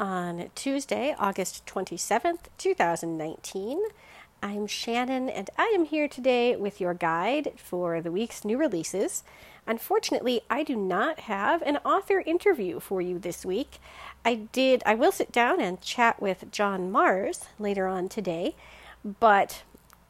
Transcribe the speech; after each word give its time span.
on 0.00 0.48
Tuesday, 0.54 1.14
August 1.18 1.66
27th, 1.66 2.46
2019. 2.56 3.82
I'm 4.42 4.66
Shannon, 4.66 5.28
and 5.28 5.50
I 5.58 5.70
am 5.74 5.84
here 5.84 6.08
today 6.08 6.56
with 6.56 6.80
your 6.80 6.94
guide 6.94 7.52
for 7.56 8.00
the 8.00 8.10
week's 8.10 8.42
new 8.42 8.56
releases. 8.56 9.22
Unfortunately, 9.66 10.40
I 10.48 10.62
do 10.62 10.74
not 10.74 11.20
have 11.20 11.60
an 11.62 11.76
author 11.84 12.20
interview 12.20 12.80
for 12.80 13.02
you 13.02 13.18
this 13.18 13.44
week. 13.44 13.78
I 14.24 14.36
did 14.36 14.82
I 14.86 14.94
will 14.94 15.12
sit 15.12 15.30
down 15.30 15.60
and 15.60 15.82
chat 15.82 16.20
with 16.20 16.50
John 16.50 16.90
Marrs 16.90 17.44
later 17.58 17.86
on 17.86 18.08
today, 18.08 18.56
but 19.20 19.62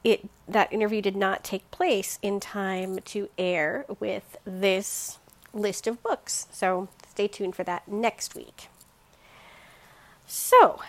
it 0.05 0.29
that 0.47 0.73
interview 0.73 1.03
did 1.03 1.17
not 1.17 1.43
take 1.43 1.69
place 1.73 2.21
in 2.23 2.39
time 2.39 3.01
to 3.07 3.29
air 3.37 3.87
with 3.99 4.37
this 4.45 5.19
list 5.53 5.89
of 5.89 6.01
books. 6.05 6.47
So 6.53 6.89
stay 7.09 7.27
tuned 7.27 7.57
for 7.57 7.65
that 7.65 7.89
next 7.89 8.37
week. 8.37 8.69
So, 10.33 10.81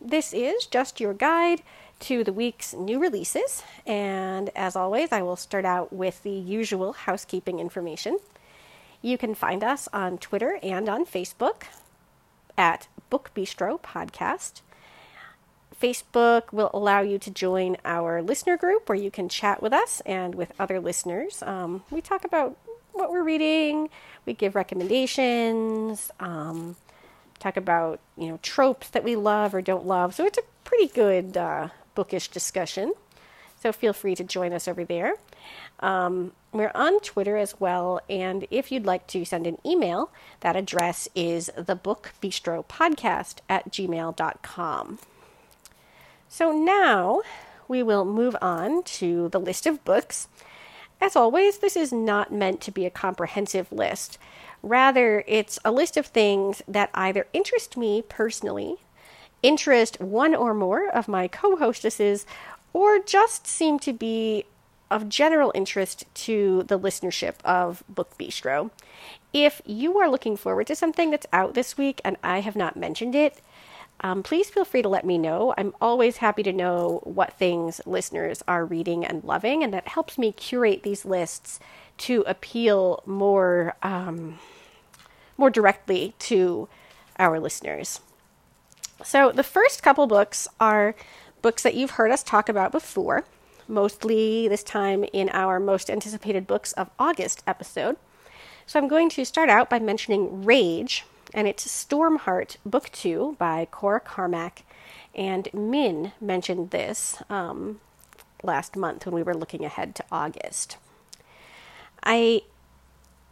this 0.00 0.32
is 0.32 0.64
just 0.64 1.00
your 1.00 1.12
guide 1.12 1.62
to 1.98 2.22
the 2.22 2.32
week's 2.32 2.74
new 2.74 3.00
releases, 3.00 3.64
and 3.84 4.50
as 4.54 4.76
always, 4.76 5.10
I 5.10 5.20
will 5.20 5.34
start 5.34 5.64
out 5.64 5.92
with 5.92 6.22
the 6.22 6.30
usual 6.30 6.92
housekeeping 6.92 7.58
information. 7.58 8.20
You 9.02 9.18
can 9.18 9.34
find 9.34 9.64
us 9.64 9.88
on 9.92 10.16
Twitter 10.18 10.60
and 10.62 10.88
on 10.88 11.06
Facebook 11.06 11.64
at 12.56 12.86
Book 13.10 13.32
Bistro 13.34 13.80
Podcast. 13.80 14.60
Facebook 15.76 16.52
will 16.52 16.70
allow 16.72 17.00
you 17.00 17.18
to 17.18 17.32
join 17.32 17.78
our 17.84 18.22
listener 18.22 18.56
group 18.56 18.88
where 18.88 18.96
you 18.96 19.10
can 19.10 19.28
chat 19.28 19.60
with 19.60 19.72
us 19.72 20.02
and 20.06 20.36
with 20.36 20.52
other 20.56 20.78
listeners. 20.78 21.42
Um, 21.42 21.82
we 21.90 22.00
talk 22.00 22.24
about 22.24 22.56
what 22.92 23.10
we're 23.10 23.24
reading, 23.24 23.90
we 24.24 24.34
give 24.34 24.54
recommendations. 24.54 26.12
Um, 26.20 26.76
talk 27.38 27.56
about 27.56 28.00
you 28.16 28.28
know 28.28 28.38
tropes 28.42 28.88
that 28.90 29.04
we 29.04 29.16
love 29.16 29.54
or 29.54 29.62
don't 29.62 29.86
love. 29.86 30.14
So 30.14 30.24
it's 30.24 30.38
a 30.38 30.42
pretty 30.64 30.88
good 30.88 31.36
uh, 31.36 31.68
bookish 31.94 32.28
discussion. 32.28 32.92
So 33.60 33.72
feel 33.72 33.92
free 33.92 34.14
to 34.14 34.24
join 34.24 34.52
us 34.52 34.68
over 34.68 34.84
there. 34.84 35.14
Um, 35.80 36.32
we're 36.52 36.72
on 36.74 37.00
Twitter 37.00 37.36
as 37.36 37.58
well, 37.60 38.00
and 38.08 38.46
if 38.50 38.70
you'd 38.70 38.86
like 38.86 39.06
to 39.08 39.24
send 39.24 39.46
an 39.46 39.58
email, 39.66 40.10
that 40.40 40.56
address 40.56 41.08
is 41.14 41.50
thebookbistropodcast 41.56 43.36
at 43.48 43.70
gmail.com. 43.70 44.98
So 46.28 46.52
now 46.52 47.22
we 47.66 47.82
will 47.82 48.04
move 48.04 48.36
on 48.40 48.82
to 48.84 49.28
the 49.28 49.40
list 49.40 49.66
of 49.66 49.84
books. 49.84 50.28
As 51.00 51.14
always, 51.14 51.58
this 51.58 51.76
is 51.76 51.92
not 51.92 52.32
meant 52.32 52.60
to 52.62 52.72
be 52.72 52.84
a 52.84 52.90
comprehensive 52.90 53.70
list. 53.70 54.18
Rather, 54.62 55.24
it's 55.26 55.58
a 55.64 55.72
list 55.72 55.96
of 55.96 56.06
things 56.06 56.62
that 56.66 56.90
either 56.94 57.26
interest 57.32 57.76
me 57.76 58.02
personally, 58.02 58.76
interest 59.42 60.00
one 60.00 60.34
or 60.34 60.54
more 60.54 60.88
of 60.88 61.08
my 61.08 61.28
co 61.28 61.56
hostesses, 61.56 62.26
or 62.72 62.98
just 62.98 63.46
seem 63.46 63.78
to 63.80 63.92
be 63.92 64.44
of 64.90 65.08
general 65.08 65.52
interest 65.54 66.04
to 66.14 66.62
the 66.64 66.78
listenership 66.78 67.34
of 67.44 67.84
Book 67.88 68.16
Bistro. 68.18 68.70
If 69.32 69.60
you 69.66 69.98
are 69.98 70.10
looking 70.10 70.36
forward 70.36 70.66
to 70.68 70.76
something 70.76 71.10
that's 71.10 71.26
out 71.32 71.54
this 71.54 71.76
week 71.76 72.00
and 72.04 72.16
I 72.24 72.40
have 72.40 72.56
not 72.56 72.76
mentioned 72.76 73.14
it, 73.14 73.40
um, 74.00 74.22
please 74.22 74.48
feel 74.48 74.64
free 74.64 74.82
to 74.82 74.88
let 74.88 75.04
me 75.04 75.18
know. 75.18 75.54
I'm 75.58 75.74
always 75.80 76.18
happy 76.18 76.42
to 76.44 76.52
know 76.52 77.00
what 77.02 77.34
things 77.34 77.80
listeners 77.84 78.42
are 78.46 78.64
reading 78.64 79.04
and 79.04 79.24
loving, 79.24 79.64
and 79.64 79.74
that 79.74 79.88
helps 79.88 80.16
me 80.16 80.32
curate 80.32 80.84
these 80.84 81.04
lists 81.04 81.58
to 81.98 82.24
appeal 82.26 83.02
more 83.06 83.74
um, 83.82 84.38
more 85.36 85.50
directly 85.50 86.14
to 86.18 86.68
our 87.18 87.38
listeners. 87.38 88.00
So 89.04 89.30
the 89.30 89.44
first 89.44 89.82
couple 89.82 90.06
books 90.06 90.48
are 90.58 90.94
books 91.40 91.62
that 91.62 91.74
you've 91.74 91.92
heard 91.92 92.10
us 92.10 92.22
talk 92.22 92.48
about 92.48 92.72
before, 92.72 93.24
mostly 93.68 94.48
this 94.48 94.64
time 94.64 95.04
in 95.12 95.28
our 95.30 95.60
most 95.60 95.88
anticipated 95.88 96.46
books 96.46 96.72
of 96.72 96.90
August 96.98 97.42
episode. 97.46 97.96
So 98.66 98.78
I'm 98.78 98.88
going 98.88 99.08
to 99.10 99.24
start 99.24 99.48
out 99.48 99.70
by 99.70 99.78
mentioning 99.78 100.44
Rage, 100.44 101.04
and 101.32 101.46
it's 101.46 101.66
Stormheart 101.66 102.56
Book 102.66 102.90
2 102.92 103.36
by 103.38 103.66
Cora 103.70 104.00
Carmack. 104.00 104.64
And 105.14 105.48
Min 105.54 106.12
mentioned 106.20 106.70
this 106.70 107.22
um, 107.30 107.80
last 108.42 108.76
month 108.76 109.06
when 109.06 109.14
we 109.14 109.22
were 109.22 109.34
looking 109.34 109.64
ahead 109.64 109.94
to 109.94 110.04
August. 110.12 110.76
I 112.02 112.42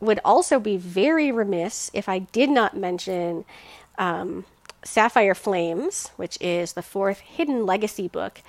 would 0.01 0.21
also 0.25 0.61
be 0.61 0.77
very 0.77 1.33
remiss 1.33 1.91
if 1.95 2.09
I 2.09 2.21
did 2.21 2.51
not 2.51 2.77
mention 2.77 3.45
um, 3.99 4.45
Sapphire 4.85 5.35
Flames, 5.35 6.11
which 6.17 6.39
is 6.41 6.75
the 6.75 6.83
fourth 6.83 7.21
Hidden 7.21 7.67
Legacy 7.67 8.09
book, 8.09 8.43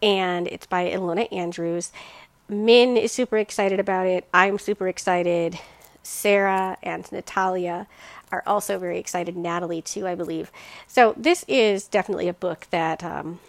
and 0.00 0.48
it's 0.48 0.66
by 0.66 0.88
Ilona 0.90 1.32
Andrews. 1.32 1.92
Min 2.48 2.96
is 2.96 3.12
super 3.12 3.38
excited 3.38 3.80
about 3.80 4.06
it. 4.06 4.28
I'm 4.32 4.58
super 4.58 4.88
excited. 4.88 5.58
Sarah 6.02 6.76
and 6.82 7.10
Natalia 7.12 7.86
are 8.30 8.42
also 8.46 8.78
very 8.78 8.98
excited. 8.98 9.36
Natalie, 9.36 9.82
too, 9.82 10.06
I 10.06 10.14
believe. 10.14 10.50
So, 10.86 11.14
this 11.16 11.44
is 11.46 11.86
definitely 11.86 12.28
a 12.28 12.34
book 12.34 12.66
that 12.70 13.04
um, 13.04 13.40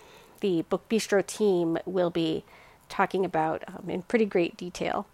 the 0.41 0.63
Book 0.63 0.88
Bistro 0.89 1.25
team 1.25 1.78
will 1.85 2.09
be 2.09 2.44
talking 2.89 3.25
about 3.25 3.63
um, 3.67 3.89
in 3.89 4.01
pretty 4.03 4.25
great 4.25 4.57
detail. 4.57 5.07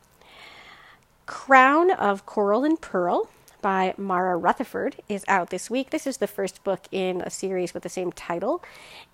Crown 1.29 1.91
of 1.91 2.25
Coral 2.25 2.63
and 2.63 2.81
Pearl 2.81 3.29
by 3.62 3.94
Mara 3.97 4.35
Rutherford 4.35 4.95
is 5.07 5.23
out 5.28 5.51
this 5.51 5.69
week. 5.69 5.91
This 5.91 6.07
is 6.07 6.17
the 6.17 6.25
first 6.25 6.63
book 6.63 6.88
in 6.91 7.22
a 7.22 7.29
series 7.29 7.72
with 7.72 7.84
the 7.84 7.88
same 7.88 8.12
title, 8.12 8.63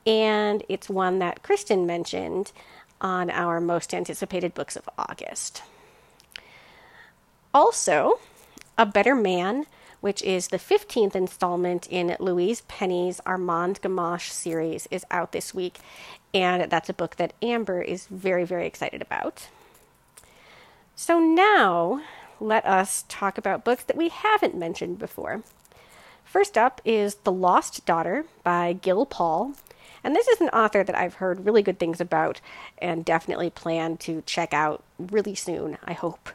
and 0.07 0.63
it's 0.69 0.89
one 0.89 1.19
that 1.19 1.43
Kristen 1.43 1.85
mentioned 1.85 2.53
on 3.01 3.29
our 3.29 3.59
most 3.59 3.93
anticipated 3.93 4.53
books 4.53 4.77
of 4.77 4.87
August. 4.97 5.61
Also, 7.53 8.17
A 8.77 8.85
Better 8.85 9.13
Man, 9.13 9.65
which 9.99 10.23
is 10.23 10.47
the 10.47 10.57
15th 10.57 11.17
installment 11.17 11.85
in 11.89 12.15
Louise 12.21 12.61
Penny's 12.69 13.19
Armand 13.25 13.81
Gamache 13.81 14.31
series, 14.31 14.87
is 14.89 15.05
out 15.11 15.33
this 15.33 15.53
week, 15.53 15.79
and 16.33 16.71
that's 16.71 16.87
a 16.87 16.93
book 16.93 17.17
that 17.17 17.33
Amber 17.41 17.81
is 17.81 18.07
very, 18.07 18.45
very 18.45 18.65
excited 18.65 19.01
about. 19.01 19.49
So 20.97 21.19
now 21.19 22.01
let 22.39 22.65
us 22.65 23.03
talk 23.09 23.37
about 23.37 23.65
books 23.65 23.83
that 23.83 23.97
we 23.97 24.07
haven't 24.07 24.55
mentioned 24.55 24.97
before. 24.97 25.43
First 26.23 26.57
up 26.57 26.79
is 26.85 27.15
The 27.15 27.33
Lost 27.33 27.85
Daughter 27.85 28.23
by 28.43 28.71
Gill 28.73 29.05
Paul. 29.05 29.55
And 30.05 30.15
this 30.15 30.29
is 30.29 30.39
an 30.39 30.49
author 30.49 30.85
that 30.85 30.95
I've 30.95 31.15
heard 31.15 31.45
really 31.45 31.61
good 31.61 31.79
things 31.79 31.99
about 31.99 32.39
and 32.77 33.03
definitely 33.03 33.49
plan 33.49 33.97
to 33.97 34.23
check 34.25 34.53
out 34.53 34.83
really 34.97 35.35
soon, 35.35 35.77
I 35.83 35.91
hope. 35.91 36.29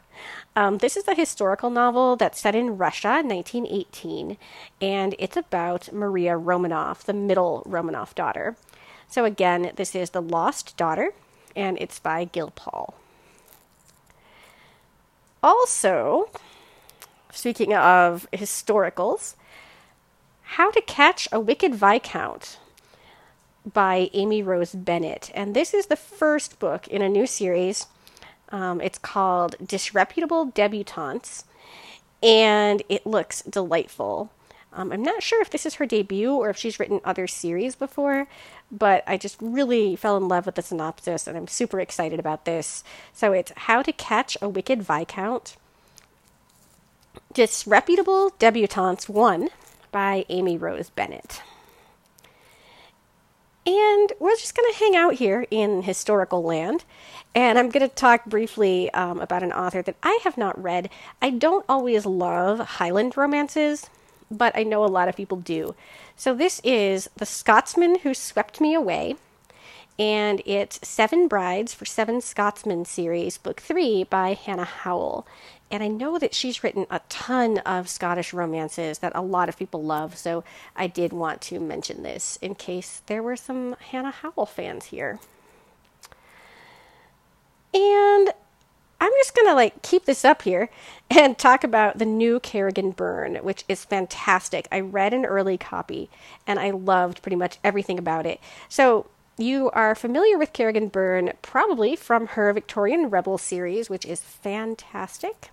Um, 0.55 0.77
this 0.77 0.95
is 0.95 1.07
a 1.07 1.15
historical 1.15 1.71
novel 1.71 2.15
that's 2.15 2.39
set 2.39 2.53
in 2.53 2.77
Russia 2.77 3.19
in 3.19 3.29
1918, 3.29 4.37
and 4.79 5.15
it's 5.17 5.37
about 5.37 5.91
Maria 5.91 6.33
Romanov, 6.33 6.99
the 7.05 7.13
middle 7.13 7.63
Romanov 7.67 8.13
daughter. 8.13 8.57
So, 9.07 9.25
again, 9.25 9.71
this 9.75 9.95
is 9.95 10.11
The 10.11 10.21
Lost 10.21 10.77
Daughter, 10.77 11.13
and 11.55 11.79
it's 11.79 11.97
by 11.97 12.25
Gill 12.25 12.51
Paul. 12.51 13.00
Also, 15.43 16.29
speaking 17.31 17.73
of 17.73 18.27
historicals, 18.31 19.35
How 20.43 20.69
to 20.69 20.81
Catch 20.81 21.27
a 21.31 21.39
Wicked 21.39 21.73
Viscount 21.73 22.59
by 23.65 24.09
Amy 24.13 24.43
Rose 24.43 24.73
Bennett. 24.73 25.31
And 25.33 25.55
this 25.55 25.73
is 25.73 25.87
the 25.87 25.95
first 25.95 26.59
book 26.59 26.87
in 26.87 27.01
a 27.01 27.09
new 27.09 27.25
series. 27.25 27.87
Um, 28.49 28.81
it's 28.81 28.99
called 28.99 29.55
Disreputable 29.65 30.45
Debutantes, 30.47 31.45
and 32.21 32.83
it 32.87 33.07
looks 33.07 33.41
delightful. 33.41 34.29
Um, 34.73 34.91
I'm 34.91 35.03
not 35.03 35.21
sure 35.21 35.41
if 35.41 35.49
this 35.49 35.65
is 35.65 35.75
her 35.75 35.85
debut 35.85 36.33
or 36.33 36.49
if 36.49 36.57
she's 36.57 36.79
written 36.79 37.01
other 37.03 37.27
series 37.27 37.75
before, 37.75 38.27
but 38.71 39.03
I 39.05 39.17
just 39.17 39.37
really 39.41 39.97
fell 39.97 40.15
in 40.15 40.29
love 40.29 40.45
with 40.45 40.55
the 40.55 40.61
synopsis 40.61 41.27
and 41.27 41.37
I'm 41.37 41.47
super 41.47 41.79
excited 41.79 42.19
about 42.19 42.45
this. 42.45 42.83
So 43.11 43.33
it's 43.33 43.51
How 43.55 43.81
to 43.81 43.91
Catch 43.91 44.37
a 44.41 44.47
Wicked 44.47 44.81
Viscount. 44.81 45.57
Disreputable 47.33 48.31
Debutantes 48.39 49.09
1 49.09 49.49
by 49.91 50.25
Amy 50.29 50.57
Rose 50.57 50.89
Bennett. 50.89 51.41
And 53.65 54.11
we're 54.19 54.37
just 54.37 54.55
going 54.55 54.71
to 54.71 54.79
hang 54.79 54.95
out 54.95 55.15
here 55.15 55.45
in 55.51 55.83
historical 55.83 56.41
land. 56.41 56.83
And 57.35 57.59
I'm 57.59 57.69
going 57.69 57.87
to 57.87 57.93
talk 57.93 58.25
briefly 58.25 58.91
um, 58.93 59.19
about 59.19 59.43
an 59.43 59.51
author 59.51 59.81
that 59.83 59.95
I 60.01 60.19
have 60.23 60.37
not 60.37 60.61
read. 60.61 60.89
I 61.21 61.29
don't 61.29 61.65
always 61.69 62.05
love 62.05 62.59
Highland 62.59 63.15
romances, 63.15 63.89
but 64.31 64.55
I 64.57 64.63
know 64.63 64.83
a 64.83 64.87
lot 64.87 65.07
of 65.07 65.15
people 65.15 65.37
do. 65.37 65.75
So 66.15 66.33
this 66.33 66.61
is 66.63 67.09
The 67.17 67.25
Scotsman 67.25 67.99
Who 67.99 68.13
Swept 68.13 68.61
Me 68.61 68.73
Away. 68.73 69.15
And 69.99 70.41
it's 70.45 70.79
Seven 70.87 71.27
Brides 71.27 71.73
for 71.73 71.85
Seven 71.85 72.21
Scotsmen 72.21 72.85
series, 72.85 73.37
book 73.37 73.61
three 73.61 74.03
by 74.03 74.33
Hannah 74.33 74.63
Howell. 74.63 75.27
And 75.69 75.83
I 75.83 75.87
know 75.87 76.17
that 76.17 76.33
she's 76.33 76.63
written 76.63 76.85
a 76.89 77.01
ton 77.07 77.59
of 77.59 77.87
Scottish 77.87 78.33
romances 78.33 78.99
that 78.99 79.15
a 79.15 79.21
lot 79.21 79.47
of 79.47 79.57
people 79.57 79.83
love, 79.83 80.17
so 80.17 80.43
I 80.75 80.87
did 80.87 81.13
want 81.13 81.41
to 81.43 81.59
mention 81.59 82.03
this 82.03 82.37
in 82.41 82.55
case 82.55 83.01
there 83.05 83.21
were 83.21 83.35
some 83.35 83.75
Hannah 83.91 84.11
Howell 84.11 84.47
fans 84.47 84.85
here. 84.85 85.19
And 87.73 88.33
I'm 89.01 89.11
just 89.19 89.35
going 89.35 89.47
to 89.47 89.55
like 89.55 89.81
keep 89.81 90.05
this 90.05 90.23
up 90.23 90.43
here 90.43 90.69
and 91.09 91.37
talk 91.37 91.63
about 91.63 91.97
the 91.97 92.05
new 92.05 92.39
Kerrigan 92.39 92.91
Byrne, 92.91 93.37
which 93.37 93.65
is 93.67 93.83
fantastic. 93.83 94.67
I 94.71 94.79
read 94.79 95.13
an 95.13 95.25
early 95.25 95.57
copy 95.57 96.09
and 96.47 96.59
I 96.59 96.69
loved 96.69 97.21
pretty 97.21 97.35
much 97.35 97.57
everything 97.63 97.99
about 97.99 98.25
it. 98.25 98.39
So, 98.69 99.07
you 99.37 99.71
are 99.71 99.95
familiar 99.95 100.37
with 100.37 100.53
Kerrigan 100.53 100.89
Byrne 100.89 101.31
probably 101.41 101.95
from 101.95 102.27
her 102.27 102.53
Victorian 102.53 103.09
Rebel 103.09 103.39
series, 103.39 103.89
which 103.89 104.05
is 104.05 104.21
fantastic. 104.21 105.49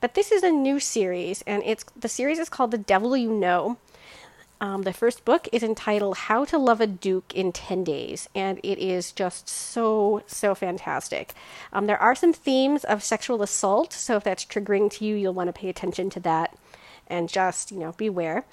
But 0.00 0.14
this 0.14 0.32
is 0.32 0.42
a 0.42 0.50
new 0.50 0.80
series, 0.80 1.42
and 1.46 1.62
it's 1.64 1.84
the 1.94 2.08
series 2.08 2.38
is 2.38 2.48
called 2.48 2.72
The 2.72 2.78
Devil 2.78 3.16
You 3.16 3.30
Know. 3.30 3.76
Um, 4.64 4.80
the 4.84 4.94
first 4.94 5.26
book 5.26 5.46
is 5.52 5.62
entitled 5.62 6.16
How 6.16 6.46
to 6.46 6.56
Love 6.56 6.80
a 6.80 6.86
Duke 6.86 7.34
in 7.34 7.52
10 7.52 7.84
Days, 7.84 8.30
and 8.34 8.58
it 8.62 8.78
is 8.78 9.12
just 9.12 9.46
so, 9.46 10.22
so 10.26 10.54
fantastic. 10.54 11.34
Um, 11.70 11.86
there 11.86 12.00
are 12.00 12.14
some 12.14 12.32
themes 12.32 12.82
of 12.82 13.02
sexual 13.02 13.42
assault, 13.42 13.92
so 13.92 14.16
if 14.16 14.24
that's 14.24 14.46
triggering 14.46 14.90
to 14.92 15.04
you, 15.04 15.16
you'll 15.16 15.34
want 15.34 15.48
to 15.48 15.52
pay 15.52 15.68
attention 15.68 16.08
to 16.08 16.20
that 16.20 16.56
and 17.06 17.28
just, 17.28 17.72
you 17.72 17.78
know, 17.78 17.92
beware. 17.98 18.46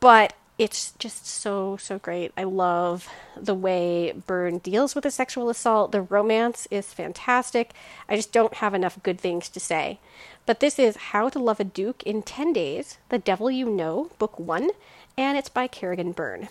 But 0.00 0.32
it's 0.58 0.90
just 0.98 1.24
so 1.24 1.76
so 1.76 2.00
great. 2.00 2.32
I 2.36 2.42
love 2.42 3.08
the 3.36 3.54
way 3.54 4.12
Byrne 4.26 4.58
deals 4.58 4.96
with 4.96 5.04
the 5.04 5.10
sexual 5.12 5.50
assault. 5.50 5.92
The 5.92 6.02
romance 6.02 6.66
is 6.68 6.92
fantastic. 6.92 7.70
I 8.08 8.16
just 8.16 8.32
don't 8.32 8.54
have 8.54 8.74
enough 8.74 9.00
good 9.04 9.20
things 9.20 9.48
to 9.50 9.60
say. 9.60 10.00
But 10.46 10.58
this 10.58 10.78
is 10.78 10.96
How 10.96 11.28
to 11.28 11.38
Love 11.38 11.60
a 11.60 11.64
Duke 11.64 12.02
in 12.02 12.22
10 12.22 12.54
Days, 12.54 12.98
The 13.10 13.18
Devil 13.18 13.50
You 13.52 13.70
Know, 13.70 14.10
Book 14.18 14.36
1, 14.40 14.70
and 15.18 15.36
it's 15.36 15.48
by 15.48 15.66
Kerrigan 15.66 16.12
Byrne. 16.12 16.48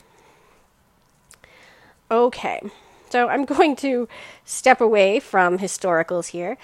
Okay, 2.12 2.62
so 3.10 3.30
I'm 3.30 3.46
going 3.56 3.76
to 3.78 4.08
step 4.46 4.82
away 4.82 5.20
from 5.20 5.58
historicals 5.58 6.28
here 6.28 6.58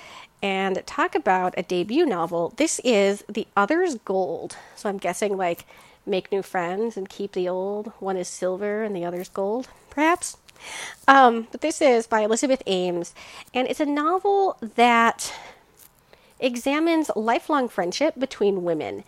and 0.43 0.85
talk 0.85 1.15
about 1.15 1.53
a 1.57 1.63
debut 1.63 2.05
novel. 2.05 2.53
This 2.57 2.79
is 2.83 3.23
The 3.29 3.47
Other's 3.55 3.95
Gold. 3.95 4.57
So 4.75 4.89
I'm 4.89 4.97
guessing 4.97 5.37
like 5.37 5.65
make 6.05 6.31
new 6.31 6.41
friends 6.41 6.97
and 6.97 7.07
keep 7.07 7.31
the 7.31 7.47
old. 7.47 7.93
One 7.99 8.17
is 8.17 8.27
silver 8.27 8.83
and 8.83 8.93
the 8.93 9.05
other's 9.05 9.29
gold, 9.29 9.69
perhaps. 9.89 10.35
Um, 11.07 11.47
but 11.51 11.61
this 11.61 11.81
is 11.81 12.07
by 12.07 12.21
Elizabeth 12.21 12.61
Ames, 12.67 13.13
and 13.53 13.67
it's 13.67 13.81
a 13.81 13.85
novel 13.85 14.57
that 14.75 15.33
examines 16.39 17.09
lifelong 17.15 17.69
friendship 17.69 18.19
between 18.19 18.63
women. 18.63 19.03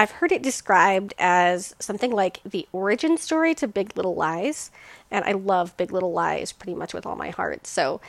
I've 0.00 0.12
heard 0.12 0.30
it 0.30 0.42
described 0.42 1.12
as 1.18 1.74
something 1.80 2.12
like 2.12 2.40
the 2.44 2.68
origin 2.70 3.18
story 3.18 3.52
to 3.56 3.66
Big 3.66 3.96
Little 3.96 4.14
Lies, 4.14 4.70
and 5.10 5.24
I 5.24 5.32
love 5.32 5.76
Big 5.76 5.90
Little 5.90 6.12
Lies 6.12 6.52
pretty 6.52 6.76
much 6.76 6.94
with 6.94 7.04
all 7.04 7.16
my 7.16 7.30
heart. 7.30 7.66
So 7.66 8.00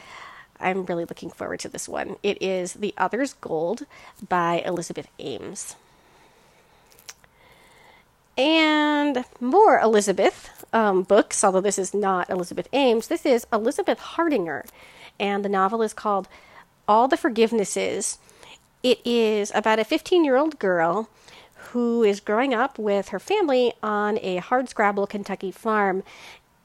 I'm 0.59 0.85
really 0.85 1.05
looking 1.05 1.31
forward 1.31 1.59
to 1.61 1.69
this 1.69 1.89
one. 1.89 2.17
It 2.21 2.39
is 2.43 2.73
The 2.73 2.93
Other's 2.95 3.33
Gold 3.33 3.87
by 4.29 4.61
Elizabeth 4.63 5.07
Ames. 5.17 5.75
And 8.37 9.25
more 9.39 9.79
Elizabeth 9.79 10.63
um, 10.71 11.01
books, 11.01 11.43
although 11.43 11.59
this 11.59 11.79
is 11.79 11.95
not 11.95 12.29
Elizabeth 12.29 12.67
Ames. 12.71 13.07
This 13.07 13.25
is 13.25 13.47
Elizabeth 13.51 13.97
Hardinger, 13.97 14.63
and 15.19 15.43
the 15.43 15.49
novel 15.49 15.81
is 15.81 15.93
called 15.93 16.27
All 16.87 17.07
the 17.07 17.17
Forgivenesses. 17.17 18.19
It 18.83 18.99
is 19.03 19.51
about 19.55 19.79
a 19.79 19.83
15 19.83 20.23
year 20.23 20.37
old 20.37 20.59
girl 20.59 21.09
who 21.71 22.03
is 22.03 22.19
growing 22.19 22.53
up 22.53 22.79
with 22.79 23.09
her 23.09 23.19
family 23.19 23.73
on 23.83 24.17
a 24.21 24.39
hardscrabble 24.39 25.09
Kentucky 25.09 25.51
farm. 25.51 26.03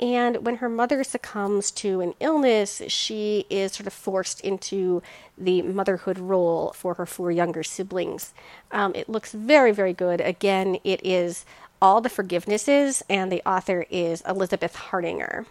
And 0.01 0.45
when 0.45 0.57
her 0.57 0.69
mother 0.69 1.05
succumbs 1.05 1.71
to 1.73 2.01
an 2.01 2.15
illness, 2.19 2.83
she 2.89 3.47
is 3.49 3.73
sort 3.73 3.87
of 3.87 3.93
forced 3.93 4.41
into 4.41 5.03
the 5.39 5.63
motherhood 5.63 6.19
role 6.19 6.73
for 6.75 6.95
her 6.95 7.07
four 7.07 7.31
younger 7.31 7.63
siblings. 7.63 8.35
Um, 8.73 8.93
it 8.95 9.09
looks 9.09 9.33
very, 9.33 9.73
very 9.73 9.93
good. 9.93 10.21
Again, 10.21 10.79
it 10.83 11.01
is 11.05 11.47
all 11.81 12.01
the 12.01 12.09
Forgivenesses, 12.09 13.03
and 13.09 13.31
the 13.31 13.43
author 13.47 13.87
is 13.91 14.23
Elizabeth 14.23 14.75
Hardinger. 14.75 15.47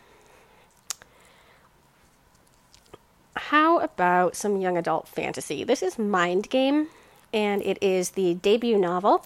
How 3.36 3.80
about 3.80 4.36
some 4.36 4.58
young 4.58 4.78
adult 4.78 5.08
fantasy? 5.08 5.64
This 5.64 5.82
is 5.82 5.98
Mind 5.98 6.50
Game, 6.50 6.88
and 7.34 7.62
it 7.64 7.78
is 7.82 8.12
the 8.12 8.36
debut 8.36 8.78
novel 8.78 9.26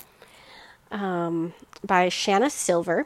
um, 0.92 1.54
by 1.84 2.08
Shana 2.08 2.50
Silver. 2.50 3.06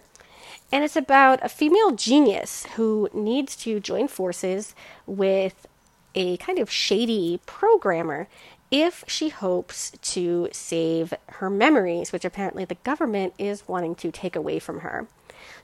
And 0.71 0.83
it's 0.83 0.95
about 0.95 1.43
a 1.43 1.49
female 1.49 1.91
genius 1.91 2.65
who 2.75 3.09
needs 3.13 3.55
to 3.57 3.79
join 3.79 4.07
forces 4.07 4.73
with 5.05 5.67
a 6.15 6.37
kind 6.37 6.59
of 6.59 6.71
shady 6.71 7.41
programmer 7.45 8.27
if 8.69 9.03
she 9.05 9.29
hopes 9.29 9.91
to 10.01 10.47
save 10.53 11.13
her 11.27 11.49
memories, 11.49 12.13
which 12.13 12.23
apparently 12.23 12.63
the 12.63 12.75
government 12.75 13.33
is 13.37 13.67
wanting 13.67 13.95
to 13.95 14.11
take 14.11 14.35
away 14.35 14.59
from 14.59 14.79
her. 14.79 15.07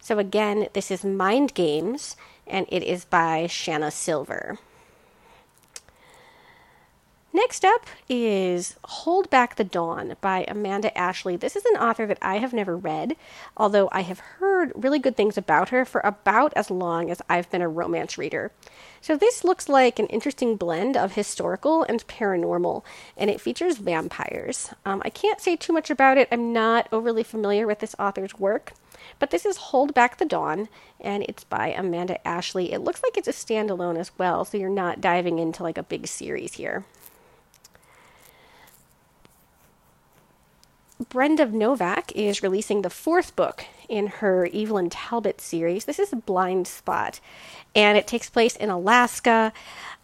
So, 0.01 0.19
again, 0.19 0.67
this 0.73 0.91
is 0.91 1.05
Mind 1.05 1.53
Games, 1.53 2.17
and 2.45 2.65
it 2.69 2.83
is 2.83 3.05
by 3.05 3.45
Shana 3.45 3.91
Silver. 3.91 4.57
Next 7.37 7.63
up 7.63 7.85
is 8.09 8.77
Hold 8.83 9.29
Back 9.29 9.57
the 9.57 9.63
Dawn 9.63 10.15
by 10.21 10.43
Amanda 10.47 10.97
Ashley. 10.97 11.35
This 11.35 11.55
is 11.55 11.65
an 11.65 11.77
author 11.77 12.07
that 12.07 12.17
I 12.19 12.39
have 12.39 12.51
never 12.51 12.75
read, 12.75 13.15
although 13.55 13.89
I 13.91 14.01
have 14.01 14.17
heard 14.17 14.71
really 14.73 14.97
good 14.97 15.15
things 15.15 15.37
about 15.37 15.69
her 15.69 15.85
for 15.85 16.01
about 16.03 16.51
as 16.55 16.71
long 16.71 17.11
as 17.11 17.21
I've 17.29 17.47
been 17.51 17.61
a 17.61 17.69
romance 17.69 18.17
reader. 18.17 18.51
So, 19.01 19.15
this 19.15 19.43
looks 19.43 19.69
like 19.69 19.99
an 19.99 20.07
interesting 20.07 20.55
blend 20.55 20.97
of 20.97 21.13
historical 21.13 21.83
and 21.83 22.07
paranormal, 22.07 22.83
and 23.15 23.29
it 23.29 23.39
features 23.39 23.77
vampires. 23.77 24.73
Um, 24.83 25.03
I 25.05 25.11
can't 25.11 25.39
say 25.39 25.55
too 25.55 25.73
much 25.73 25.91
about 25.91 26.17
it, 26.17 26.29
I'm 26.31 26.51
not 26.51 26.89
overly 26.91 27.21
familiar 27.21 27.67
with 27.67 27.77
this 27.77 27.95
author's 27.99 28.39
work, 28.39 28.73
but 29.19 29.29
this 29.29 29.45
is 29.45 29.57
Hold 29.57 29.93
Back 29.93 30.17
the 30.17 30.25
Dawn, 30.25 30.69
and 30.99 31.23
it's 31.29 31.43
by 31.43 31.67
Amanda 31.67 32.27
Ashley. 32.27 32.73
It 32.73 32.81
looks 32.81 33.03
like 33.03 33.15
it's 33.15 33.27
a 33.27 33.31
standalone 33.31 33.99
as 33.99 34.11
well, 34.17 34.43
so 34.43 34.57
you're 34.57 34.69
not 34.69 35.01
diving 35.01 35.37
into 35.37 35.61
like 35.61 35.77
a 35.77 35.83
big 35.83 36.07
series 36.07 36.53
here. 36.53 36.83
Brenda 40.99 41.45
Novak 41.45 42.11
is 42.15 42.41
releasing 42.41 42.81
the 42.81 42.89
fourth 42.89 43.35
book 43.35 43.65
in 43.87 44.07
her 44.07 44.49
Evelyn 44.51 44.89
Talbot 44.89 45.39
series. 45.39 45.85
This 45.85 45.99
is 45.99 46.09
Blind 46.09 46.67
Spot, 46.67 47.19
and 47.75 47.99
it 47.99 48.07
takes 48.07 48.31
place 48.31 48.55
in 48.55 48.71
Alaska. 48.71 49.53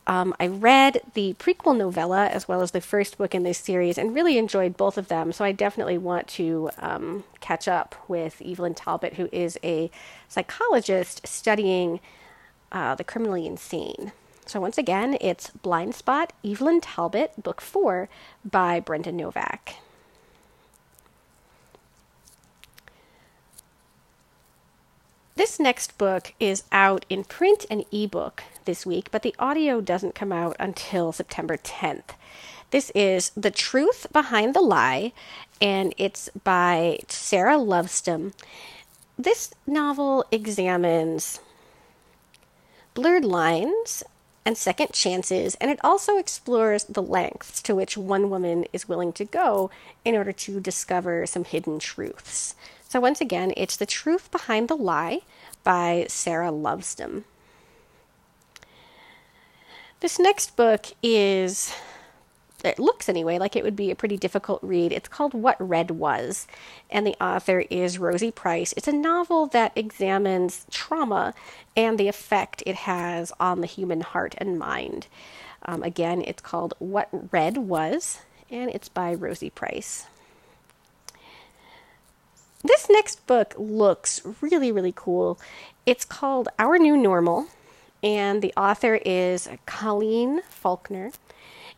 Um, 0.05 0.35
I 0.39 0.45
read 0.45 1.01
the 1.15 1.33
prequel 1.39 1.75
novella 1.75 2.27
as 2.27 2.47
well 2.47 2.61
as 2.61 2.71
the 2.71 2.81
first 2.81 3.17
book 3.17 3.33
in 3.33 3.41
this 3.41 3.57
series 3.57 3.97
and 3.97 4.13
really 4.13 4.37
enjoyed 4.37 4.77
both 4.77 4.99
of 4.99 5.07
them. 5.07 5.31
So 5.31 5.43
I 5.43 5.51
definitely 5.51 5.97
want 5.97 6.27
to 6.29 6.69
um, 6.77 7.23
catch 7.39 7.67
up 7.67 7.95
with 8.07 8.39
Evelyn 8.45 8.75
Talbot, 8.75 9.15
who 9.15 9.29
is 9.31 9.57
a 9.63 9.89
psychologist 10.27 11.25
studying 11.25 12.01
uh, 12.71 12.93
the 12.93 13.03
criminally 13.03 13.47
insane. 13.47 14.11
So 14.45 14.59
once 14.61 14.77
again, 14.77 15.17
it's 15.19 15.49
Blind 15.49 15.95
Spot, 15.95 16.31
Evelyn 16.45 16.81
Talbot, 16.81 17.41
book 17.41 17.61
four 17.61 18.09
by 18.45 18.79
Brenda 18.79 19.11
Novak. 19.11 19.77
This 25.35 25.59
next 25.59 25.97
book 25.97 26.31
is 26.39 26.63
out 26.71 27.07
in 27.09 27.23
print 27.23 27.65
and 27.71 27.85
ebook 27.91 28.43
this 28.65 28.85
week, 28.85 29.09
but 29.09 29.23
the 29.23 29.33
audio 29.39 29.81
doesn't 29.81 30.13
come 30.13 30.31
out 30.31 30.55
until 30.59 31.11
September 31.11 31.57
10th. 31.57 32.13
This 32.69 32.91
is 32.91 33.31
The 33.35 33.49
Truth 33.49 34.05
Behind 34.13 34.53
the 34.53 34.61
Lie, 34.61 35.11
and 35.59 35.95
it's 35.97 36.29
by 36.43 36.99
Sarah 37.07 37.57
Lovestom. 37.57 38.33
This 39.17 39.51
novel 39.65 40.23
examines 40.31 41.39
blurred 42.93 43.25
lines 43.25 44.03
and 44.45 44.57
second 44.57 44.91
chances, 44.91 45.55
and 45.55 45.71
it 45.71 45.79
also 45.83 46.17
explores 46.17 46.83
the 46.83 47.01
lengths 47.01 47.61
to 47.61 47.75
which 47.75 47.97
one 47.97 48.29
woman 48.29 48.65
is 48.73 48.89
willing 48.89 49.13
to 49.13 49.25
go 49.25 49.71
in 50.03 50.15
order 50.15 50.31
to 50.33 50.59
discover 50.59 51.25
some 51.25 51.45
hidden 51.45 51.79
truths. 51.79 52.55
So, 52.87 52.99
once 52.99 53.21
again, 53.21 53.53
it's 53.57 53.77
The 53.77 53.85
Truth 53.85 54.31
Behind 54.31 54.67
the 54.67 54.75
Lie 54.75 55.21
by 55.63 56.05
Sarah 56.09 56.51
Lovestom. 56.51 57.23
This 60.01 60.19
next 60.19 60.57
book 60.57 60.87
is, 61.01 61.73
it 62.63 62.79
looks 62.79 63.09
anyway, 63.09 63.37
like 63.37 63.55
it 63.55 63.63
would 63.63 63.75
be 63.75 63.91
a 63.91 63.95
pretty 63.95 64.17
difficult 64.17 64.61
read. 64.63 64.91
It's 64.91 65.09
called 65.09 65.33
What 65.33 65.57
Red 65.59 65.91
Was, 65.91 66.47
and 66.89 67.05
the 67.05 67.21
author 67.23 67.65
is 67.69 67.99
Rosie 67.99 68.31
Price. 68.31 68.73
It's 68.77 68.87
a 68.87 68.93
novel 68.93 69.47
that 69.47 69.73
examines 69.75 70.65
trauma 70.71 71.33
and 71.75 71.97
the 71.97 72.07
effect 72.07 72.63
it 72.65 72.75
has 72.75 73.31
on 73.39 73.61
the 73.61 73.67
human 73.67 74.01
heart 74.01 74.35
and 74.37 74.57
mind. 74.57 75.07
Um, 75.65 75.83
again, 75.83 76.23
it's 76.25 76.41
called 76.41 76.73
What 76.79 77.09
Red 77.31 77.57
Was, 77.57 78.19
and 78.49 78.69
it's 78.69 78.89
by 78.89 79.13
Rosie 79.13 79.49
Price. 79.49 80.07
This 82.63 82.87
next 82.89 83.27
book 83.27 83.53
looks 83.57 84.21
really, 84.41 84.71
really 84.71 84.93
cool. 84.95 85.37
It's 85.85 86.05
called 86.05 86.47
Our 86.57 86.77
New 86.77 86.95
Normal, 86.95 87.47
and 88.01 88.41
the 88.41 88.53
author 88.55 88.95
is 89.05 89.49
Colleen 89.65 90.41
Faulkner. 90.49 91.11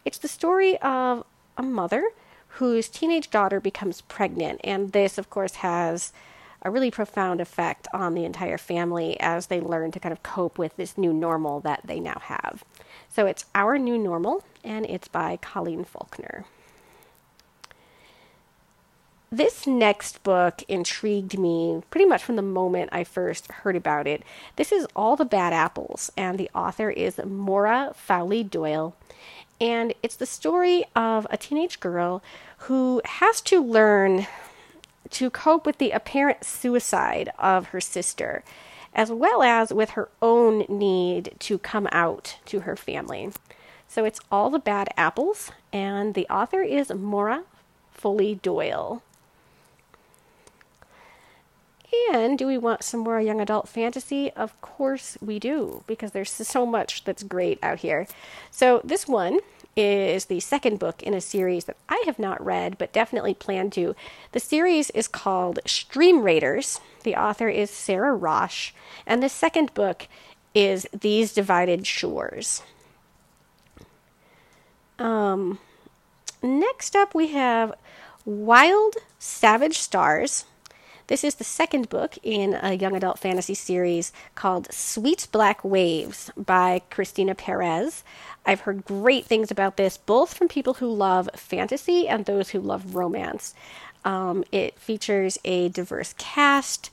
It's 0.05 0.19
the 0.19 0.27
story 0.27 0.77
of 0.81 1.25
a 1.57 1.63
mother 1.63 2.11
whose 2.47 2.87
teenage 2.87 3.31
daughter 3.31 3.59
becomes 3.59 4.01
pregnant, 4.01 4.61
and 4.63 4.91
this, 4.91 5.17
of 5.17 5.29
course, 5.29 5.55
has 5.55 6.13
a 6.61 6.69
really 6.69 6.91
profound 6.91 7.41
effect 7.41 7.87
on 7.93 8.13
the 8.13 8.23
entire 8.23 8.57
family 8.57 9.19
as 9.19 9.47
they 9.47 9.59
learn 9.59 9.91
to 9.91 9.99
kind 9.99 10.13
of 10.13 10.23
cope 10.23 10.57
with 10.57 10.75
this 10.77 10.97
new 10.97 11.11
normal 11.11 11.59
that 11.59 11.81
they 11.83 11.99
now 11.99 12.19
have. 12.23 12.63
So 13.09 13.25
it's 13.25 13.45
Our 13.53 13.77
New 13.77 13.97
Normal, 13.97 14.43
and 14.63 14.85
it's 14.85 15.07
by 15.07 15.37
Colleen 15.37 15.83
Faulkner. 15.83 16.45
This 19.31 19.67
next 19.67 20.23
book 20.23 20.63
intrigued 20.67 21.37
me 21.37 21.81
pretty 21.89 22.05
much 22.05 22.23
from 22.23 22.35
the 22.35 22.41
moment 22.41 22.89
I 22.93 23.03
first 23.03 23.51
heard 23.51 23.75
about 23.75 24.07
it. 24.07 24.23
This 24.55 24.71
is 24.71 24.87
All 24.95 25.15
the 25.15 25.25
Bad 25.25 25.51
Apples, 25.51 26.11
and 26.15 26.37
the 26.37 26.49
author 26.55 26.89
is 26.89 27.19
Maura 27.25 27.91
Fowley 27.95 28.43
Doyle. 28.43 28.95
And 29.59 29.93
it's 30.03 30.15
the 30.15 30.25
story 30.25 30.85
of 30.95 31.25
a 31.29 31.37
teenage 31.37 31.79
girl 31.79 32.21
who 32.59 33.01
has 33.05 33.41
to 33.41 33.63
learn 33.63 34.27
to 35.11 35.29
cope 35.29 35.65
with 35.65 35.77
the 35.77 35.91
apparent 35.91 36.43
suicide 36.43 37.31
of 37.39 37.67
her 37.67 37.79
sister, 37.79 38.43
as 38.93 39.11
well 39.11 39.43
as 39.43 39.71
with 39.71 39.91
her 39.91 40.09
own 40.21 40.65
need 40.67 41.35
to 41.39 41.57
come 41.57 41.87
out 41.91 42.37
to 42.45 42.61
her 42.61 42.75
family. 42.75 43.31
So 43.87 44.03
it's 44.03 44.19
All 44.31 44.49
the 44.49 44.59
Bad 44.59 44.89
Apples, 44.97 45.51
and 45.71 46.15
the 46.15 46.27
author 46.27 46.61
is 46.61 46.93
Maura 46.93 47.43
Fowley 47.91 48.35
Doyle. 48.35 49.03
And 52.13 52.37
do 52.37 52.47
we 52.47 52.57
want 52.57 52.83
some 52.83 53.01
more 53.01 53.19
young 53.21 53.39
adult 53.39 53.67
fantasy? 53.67 54.31
Of 54.31 54.59
course 54.61 55.17
we 55.21 55.39
do, 55.39 55.83
because 55.87 56.11
there's 56.11 56.31
so 56.31 56.65
much 56.65 57.03
that's 57.03 57.23
great 57.23 57.59
out 57.61 57.79
here. 57.79 58.07
So, 58.51 58.81
this 58.83 59.07
one 59.07 59.39
is 59.75 60.25
the 60.25 60.39
second 60.39 60.79
book 60.79 61.03
in 61.03 61.13
a 61.13 61.21
series 61.21 61.65
that 61.65 61.77
I 61.89 62.01
have 62.05 62.17
not 62.17 62.43
read, 62.43 62.77
but 62.77 62.93
definitely 62.93 63.33
plan 63.33 63.69
to. 63.71 63.95
The 64.31 64.39
series 64.39 64.89
is 64.91 65.07
called 65.07 65.59
Stream 65.65 66.21
Raiders. 66.21 66.79
The 67.03 67.15
author 67.15 67.49
is 67.49 67.69
Sara 67.69 68.17
Raasch, 68.17 68.71
and 69.05 69.21
the 69.21 69.29
second 69.29 69.73
book 69.73 70.07
is 70.53 70.87
These 70.97 71.33
Divided 71.33 71.85
Shores. 71.85 72.63
Um, 74.97 75.59
next 76.41 76.95
up, 76.95 77.13
we 77.13 77.27
have 77.27 77.73
Wild 78.23 78.95
Savage 79.19 79.77
Stars 79.77 80.45
this 81.07 81.23
is 81.23 81.35
the 81.35 81.43
second 81.43 81.89
book 81.89 82.17
in 82.23 82.57
a 82.61 82.73
young 82.73 82.95
adult 82.95 83.19
fantasy 83.19 83.53
series 83.53 84.11
called 84.33 84.71
Sweet 84.73 85.27
Black 85.31 85.63
Waves 85.63 86.31
by 86.35 86.81
Kristina 86.89 87.37
Perez. 87.37 88.03
I've 88.45 88.61
heard 88.61 88.85
great 88.85 89.25
things 89.25 89.51
about 89.51 89.77
this, 89.77 89.97
both 89.97 90.33
from 90.33 90.47
people 90.47 90.75
who 90.75 90.91
love 90.91 91.29
fantasy 91.35 92.07
and 92.07 92.25
those 92.25 92.49
who 92.49 92.59
love 92.59 92.95
romance. 92.95 93.53
Um, 94.03 94.43
it 94.51 94.79
features 94.79 95.37
a 95.45 95.69
diverse 95.69 96.15
cast 96.17 96.89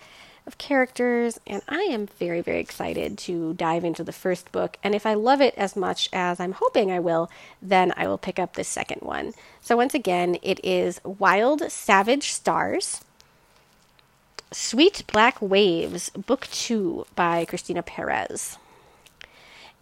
of 0.46 0.58
characters, 0.58 1.38
and 1.46 1.62
I 1.68 1.82
am 1.82 2.06
very, 2.06 2.40
very 2.40 2.58
excited 2.58 3.16
to 3.18 3.54
dive 3.54 3.84
into 3.84 4.02
the 4.02 4.12
first 4.12 4.50
book. 4.52 4.76
And 4.82 4.94
if 4.94 5.06
I 5.06 5.14
love 5.14 5.40
it 5.40 5.54
as 5.56 5.76
much 5.76 6.08
as 6.12 6.40
I'm 6.40 6.52
hoping 6.52 6.90
I 6.90 6.98
will, 6.98 7.30
then 7.60 7.92
I 7.96 8.08
will 8.08 8.18
pick 8.18 8.38
up 8.38 8.54
the 8.54 8.64
second 8.64 9.02
one. 9.02 9.32
So, 9.60 9.76
once 9.76 9.94
again, 9.94 10.36
it 10.42 10.62
is 10.64 11.00
Wild 11.04 11.70
Savage 11.70 12.32
Stars 12.32 13.02
Sweet 14.52 15.04
Black 15.10 15.40
Waves, 15.40 16.10
Book 16.10 16.46
2 16.50 17.06
by 17.14 17.46
Kristina 17.46 17.84
Perez. 17.84 18.58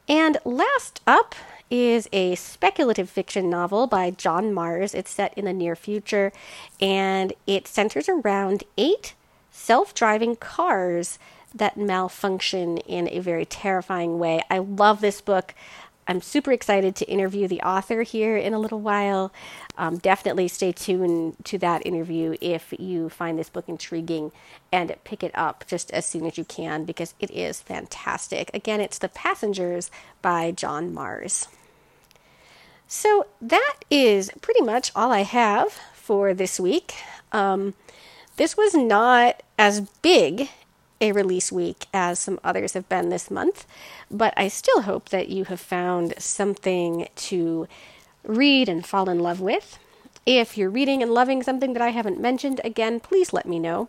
And 0.08 0.38
last 0.44 1.00
up 1.06 1.34
is 1.70 2.08
a 2.12 2.36
speculative 2.36 3.10
fiction 3.10 3.50
novel 3.50 3.86
by 3.86 4.10
John 4.10 4.52
Marrs. 4.52 4.94
It's 4.94 5.10
set 5.10 5.36
in 5.36 5.44
the 5.44 5.52
near 5.52 5.74
future 5.74 6.32
and 6.80 7.32
it 7.46 7.66
centers 7.66 8.08
around 8.08 8.64
eight 8.78 9.14
self 9.50 9.92
driving 9.92 10.36
cars 10.36 11.18
that 11.54 11.76
malfunction 11.76 12.78
in 12.78 13.08
a 13.08 13.18
very 13.18 13.44
terrifying 13.44 14.18
way. 14.18 14.40
I 14.48 14.58
love 14.58 15.00
this 15.00 15.20
book. 15.20 15.54
I'm 16.10 16.20
super 16.20 16.50
excited 16.50 16.96
to 16.96 17.08
interview 17.08 17.46
the 17.46 17.62
author 17.62 18.02
here 18.02 18.36
in 18.36 18.52
a 18.52 18.58
little 18.58 18.80
while. 18.80 19.32
Um, 19.78 19.98
definitely 19.98 20.48
stay 20.48 20.72
tuned 20.72 21.36
to 21.44 21.56
that 21.58 21.86
interview 21.86 22.36
if 22.40 22.74
you 22.80 23.08
find 23.08 23.38
this 23.38 23.48
book 23.48 23.68
intriguing 23.68 24.32
and 24.72 24.92
pick 25.04 25.22
it 25.22 25.30
up 25.36 25.64
just 25.68 25.88
as 25.92 26.04
soon 26.04 26.26
as 26.26 26.36
you 26.36 26.42
can 26.42 26.84
because 26.84 27.14
it 27.20 27.30
is 27.30 27.60
fantastic. 27.60 28.50
Again, 28.52 28.80
it's 28.80 28.98
The 28.98 29.08
Passengers 29.08 29.92
by 30.20 30.50
John 30.50 30.92
Marrs. 30.92 31.46
So 32.88 33.28
that 33.40 33.76
is 33.88 34.32
pretty 34.40 34.62
much 34.62 34.90
all 34.96 35.12
I 35.12 35.22
have 35.22 35.70
for 35.94 36.34
this 36.34 36.58
week. 36.58 36.92
Um, 37.30 37.74
this 38.36 38.56
was 38.56 38.74
not 38.74 39.44
as 39.56 39.82
big 40.02 40.48
a 41.00 41.12
release 41.12 41.50
week 41.50 41.86
as 41.94 42.18
some 42.18 42.38
others 42.44 42.74
have 42.74 42.88
been 42.88 43.08
this 43.08 43.30
month, 43.30 43.66
but 44.10 44.34
I 44.36 44.48
still 44.48 44.82
hope 44.82 45.08
that 45.08 45.28
you 45.28 45.44
have 45.44 45.60
found 45.60 46.14
something 46.18 47.08
to 47.16 47.66
read 48.24 48.68
and 48.68 48.84
fall 48.84 49.08
in 49.08 49.18
love 49.18 49.40
with. 49.40 49.78
If 50.26 50.58
you're 50.58 50.70
reading 50.70 51.02
and 51.02 51.12
loving 51.12 51.42
something 51.42 51.72
that 51.72 51.82
I 51.82 51.88
haven't 51.88 52.20
mentioned, 52.20 52.60
again, 52.62 53.00
please 53.00 53.32
let 53.32 53.46
me 53.46 53.58
know. 53.58 53.88